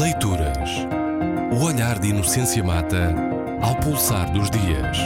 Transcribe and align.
Leituras. 0.00 0.86
O 1.52 1.66
olhar 1.66 1.98
de 1.98 2.08
Inocência 2.08 2.64
Mata 2.64 3.12
ao 3.62 3.78
pulsar 3.78 4.32
dos 4.32 4.48
dias. 4.48 4.96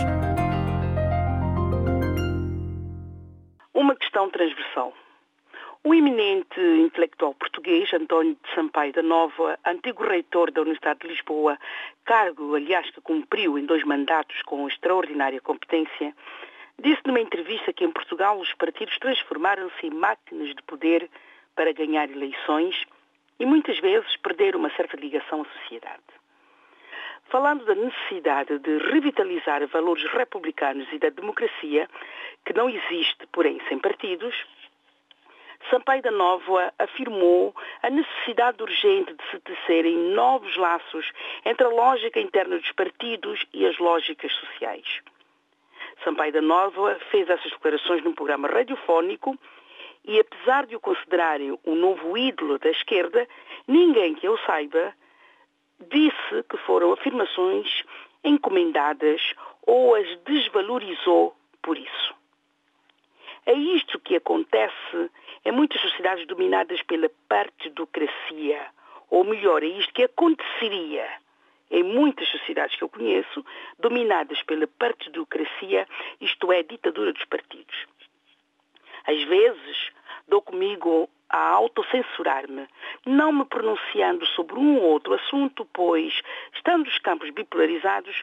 Uma 3.74 3.96
questão 3.96 4.30
transversal. 4.30 4.94
O 5.82 5.92
eminente 5.92 6.60
intelectual 6.60 7.34
português 7.34 7.92
António 7.92 8.36
de 8.40 8.54
Sampaio 8.54 8.92
da 8.92 9.02
Nova, 9.02 9.58
antigo 9.66 10.04
reitor 10.04 10.52
da 10.52 10.60
Universidade 10.60 11.00
de 11.00 11.08
Lisboa, 11.08 11.58
cargo, 12.04 12.54
aliás, 12.54 12.88
que 12.90 13.00
cumpriu 13.00 13.58
em 13.58 13.66
dois 13.66 13.82
mandatos 13.82 14.40
com 14.42 14.68
extraordinária 14.68 15.40
competência, 15.40 16.14
disse 16.80 17.02
numa 17.04 17.18
entrevista 17.20 17.72
que 17.72 17.84
em 17.84 17.90
Portugal 17.90 18.38
os 18.38 18.54
partidos 18.54 18.96
transformaram-se 19.00 19.84
em 19.84 19.90
máquinas 19.90 20.54
de 20.54 20.62
poder 20.62 21.10
para 21.56 21.72
ganhar 21.72 22.08
eleições 22.08 22.86
e 23.38 23.46
muitas 23.46 23.78
vezes 23.78 24.16
perder 24.18 24.56
uma 24.56 24.70
certa 24.70 24.96
ligação 24.96 25.42
à 25.42 25.60
sociedade. 25.60 26.02
Falando 27.28 27.64
da 27.64 27.74
necessidade 27.74 28.58
de 28.60 28.78
revitalizar 28.78 29.66
valores 29.66 30.04
republicanos 30.12 30.86
e 30.92 30.98
da 30.98 31.08
democracia, 31.08 31.88
que 32.44 32.52
não 32.52 32.68
existe, 32.68 33.26
porém, 33.32 33.60
sem 33.68 33.78
partidos, 33.78 34.34
Sampaio 35.70 36.02
da 36.02 36.12
Nova 36.12 36.72
afirmou 36.78 37.54
a 37.82 37.90
necessidade 37.90 38.62
urgente 38.62 39.12
de 39.12 39.30
se 39.30 39.40
tecerem 39.40 39.96
novos 40.14 40.56
laços 40.56 41.10
entre 41.44 41.66
a 41.66 41.70
lógica 41.70 42.20
interna 42.20 42.56
dos 42.58 42.70
partidos 42.72 43.44
e 43.52 43.66
as 43.66 43.76
lógicas 43.78 44.32
sociais. 44.32 45.00
Sampaio 46.04 46.32
da 46.32 46.40
Nova 46.42 46.96
fez 47.10 47.28
essas 47.28 47.50
declarações 47.50 48.04
num 48.04 48.12
programa 48.12 48.46
radiofónico 48.46 49.36
e 50.06 50.20
apesar 50.20 50.66
de 50.66 50.76
o 50.76 50.80
considerarem 50.80 51.58
o 51.64 51.74
novo 51.74 52.16
ídolo 52.16 52.58
da 52.58 52.70
esquerda, 52.70 53.28
ninguém 53.66 54.14
que 54.14 54.26
eu 54.26 54.38
saiba 54.38 54.94
disse 55.90 56.42
que 56.48 56.56
foram 56.58 56.92
afirmações 56.92 57.82
encomendadas 58.24 59.20
ou 59.62 59.94
as 59.94 60.06
desvalorizou 60.20 61.36
por 61.60 61.76
isso. 61.76 62.14
É 63.44 63.52
isto 63.52 64.00
que 64.00 64.16
acontece 64.16 65.10
em 65.44 65.52
muitas 65.52 65.80
sociedades 65.80 66.26
dominadas 66.26 66.82
pela 66.82 67.08
partidocracia, 67.28 68.66
ou 69.10 69.24
melhor, 69.24 69.62
é 69.62 69.66
isto 69.66 69.92
que 69.92 70.04
aconteceria 70.04 71.08
em 71.70 71.82
muitas 71.82 72.28
sociedades 72.28 72.76
que 72.76 72.82
eu 72.82 72.88
conheço, 72.88 73.44
dominadas 73.78 74.40
pela 74.42 74.66
partidocracia, 74.66 75.86
isto 76.20 76.52
é, 76.52 76.62
ditadura 76.62 77.12
dos 77.12 77.24
partidos. 77.24 77.76
Às 79.04 79.22
vezes, 79.24 79.90
dou 80.28 80.42
comigo 80.42 81.08
a 81.28 81.38
autocensurar-me, 81.38 82.66
não 83.04 83.32
me 83.32 83.44
pronunciando 83.44 84.24
sobre 84.26 84.58
um 84.58 84.78
ou 84.78 84.92
outro 84.92 85.14
assunto, 85.14 85.66
pois, 85.72 86.20
estando 86.54 86.86
os 86.86 86.98
campos 86.98 87.30
bipolarizados, 87.30 88.22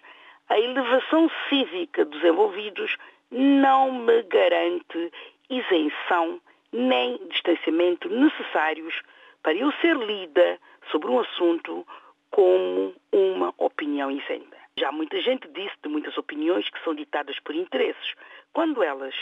a 0.50 0.60
elevação 0.60 1.30
cívica 1.50 2.06
dos 2.06 2.24
envolvidos 2.24 2.98
não 3.32 3.92
me 3.92 4.24
garante 4.24 5.12
isenção 5.50 6.40
nem 6.72 7.20
distanciamento 7.28 8.10
necessários 8.10 9.02
para 9.42 9.54
eu 9.54 9.72
ser 9.74 9.96
lida 9.96 10.60
sobre 10.92 11.10
um 11.10 11.20
assunto 11.20 11.86
como 12.32 12.94
uma 13.12 13.54
opinião 13.58 14.10
isenta. 14.10 14.58
Já 14.78 14.92
muita 14.92 15.22
gente 15.22 15.48
disse 15.50 15.76
de 15.84 15.90
muitas 15.90 16.18
opiniões 16.18 16.68
que 16.70 16.84
são 16.84 16.96
ditadas 16.96 17.40
por 17.40 17.54
interesses, 17.54 18.14
quando 18.54 18.82
elas 18.82 19.14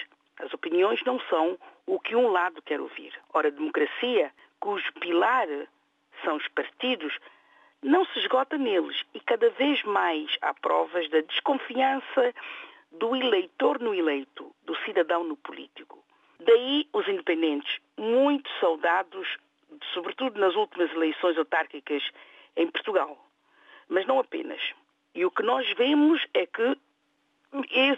as 0.41 0.53
opiniões 0.53 1.03
não 1.03 1.19
são 1.21 1.57
o 1.85 1.99
que 1.99 2.15
um 2.15 2.27
lado 2.27 2.61
quer 2.61 2.81
ouvir. 2.81 3.13
Ora, 3.33 3.47
a 3.47 3.51
democracia, 3.51 4.31
cujo 4.59 4.91
pilar 4.93 5.47
são 6.23 6.35
os 6.35 6.47
partidos, 6.49 7.17
não 7.81 8.05
se 8.05 8.19
esgota 8.19 8.57
neles 8.57 9.01
e 9.13 9.19
cada 9.19 9.49
vez 9.51 9.81
mais 9.83 10.37
há 10.41 10.53
provas 10.53 11.09
da 11.09 11.21
desconfiança 11.21 12.33
do 12.91 13.15
eleitor 13.15 13.79
no 13.79 13.93
eleito, 13.93 14.53
do 14.63 14.75
cidadão 14.77 15.23
no 15.23 15.37
político. 15.37 16.03
Daí 16.39 16.87
os 16.93 17.07
independentes, 17.07 17.79
muito 17.97 18.49
saudados, 18.59 19.37
sobretudo 19.93 20.39
nas 20.39 20.55
últimas 20.55 20.91
eleições 20.91 21.37
autárquicas 21.37 22.03
em 22.55 22.67
Portugal. 22.67 23.17
Mas 23.87 24.05
não 24.05 24.19
apenas. 24.19 24.61
E 25.13 25.25
o 25.25 25.31
que 25.31 25.43
nós 25.43 25.69
vemos 25.73 26.25
é 26.33 26.45
que 26.45 26.77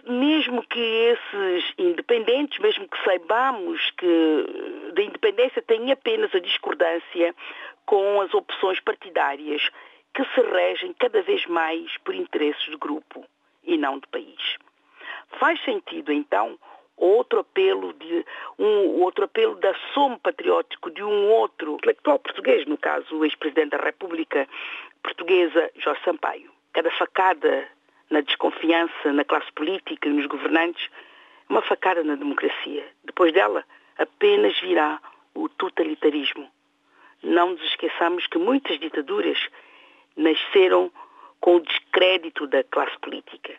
mesmo 0.07 0.63
que 0.63 0.79
esses 0.79 1.73
independentes, 1.77 2.57
mesmo 2.59 2.87
que 2.87 3.02
saibamos 3.13 3.91
que 3.91 4.91
da 4.93 5.03
independência 5.03 5.61
tem 5.61 5.91
apenas 5.91 6.33
a 6.33 6.39
discordância 6.39 7.35
com 7.85 8.21
as 8.21 8.33
opções 8.33 8.79
partidárias 8.79 9.69
que 10.13 10.23
se 10.25 10.41
regem 10.41 10.93
cada 10.93 11.21
vez 11.21 11.45
mais 11.45 11.95
por 11.99 12.15
interesses 12.15 12.65
de 12.65 12.77
grupo 12.77 13.25
e 13.63 13.77
não 13.77 13.99
de 13.99 14.07
país. 14.07 14.57
Faz 15.39 15.61
sentido, 15.63 16.11
então, 16.11 16.57
outro 16.95 17.39
apelo 17.39 17.93
de 17.93 18.25
um 18.59 19.01
outro 19.01 19.25
apelo 19.25 19.55
da 19.55 19.73
somo 19.93 20.19
patriótico 20.19 20.91
de 20.91 21.03
um 21.03 21.29
outro 21.31 21.75
intelectual 21.75 22.19
português, 22.19 22.65
no 22.67 22.77
caso 22.77 23.17
o 23.17 23.25
ex-presidente 23.25 23.71
da 23.71 23.83
República 23.83 24.47
Portuguesa, 25.01 25.71
Jorge 25.75 26.01
Sampaio. 26.03 26.51
Cada 26.71 26.91
facada 26.91 27.67
na 28.09 28.21
desconfiança 28.21 29.11
na 29.11 29.23
classe 29.23 29.51
política 29.53 30.07
e 30.07 30.13
nos 30.13 30.27
governantes, 30.27 30.89
uma 31.53 31.61
facada 31.61 32.03
na 32.03 32.15
democracia. 32.15 32.83
Depois 33.03 33.31
dela, 33.31 33.63
apenas 33.99 34.59
virá 34.59 34.99
o 35.35 35.47
totalitarismo. 35.47 36.49
Não 37.21 37.51
nos 37.51 37.61
esqueçamos 37.65 38.25
que 38.25 38.39
muitas 38.39 38.79
ditaduras 38.79 39.37
nasceram 40.17 40.91
com 41.39 41.57
o 41.57 41.59
descrédito 41.59 42.47
da 42.47 42.63
classe 42.63 42.97
política. 42.97 43.53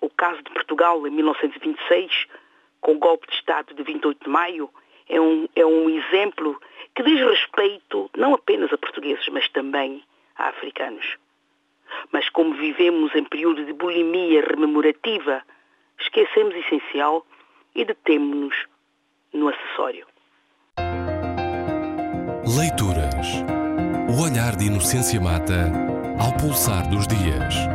O 0.00 0.08
caso 0.08 0.42
de 0.44 0.50
Portugal, 0.52 1.04
em 1.08 1.10
1926, 1.10 2.26
com 2.80 2.92
o 2.92 2.98
golpe 2.98 3.26
de 3.26 3.34
Estado 3.34 3.74
de 3.74 3.82
28 3.82 4.24
de 4.24 4.30
maio, 4.30 4.70
é 5.08 5.20
um, 5.20 5.48
é 5.56 5.66
um 5.66 5.90
exemplo 5.90 6.60
que 6.94 7.02
diz 7.02 7.20
respeito 7.20 8.08
não 8.16 8.34
apenas 8.34 8.72
a 8.72 8.78
portugueses, 8.78 9.26
mas 9.28 9.48
também 9.48 10.04
a 10.36 10.50
africanos. 10.50 11.16
Mas 12.12 12.28
como 12.28 12.54
vivemos 12.54 13.12
em 13.16 13.24
período 13.24 13.64
de 13.64 13.72
bulimia 13.72 14.40
rememorativa, 14.40 15.42
esquecemos 16.00 16.54
o 16.54 16.58
essencial 16.58 17.26
e 17.74 17.84
detemos-nos 17.84 18.54
no 19.32 19.48
acessório. 19.48 20.06
Leituras. 22.56 23.42
O 24.08 24.22
olhar 24.22 24.54
de 24.56 24.66
Inocência 24.66 25.20
Mata 25.20 25.72
ao 26.20 26.32
pulsar 26.36 26.88
dos 26.88 27.06
dias. 27.06 27.73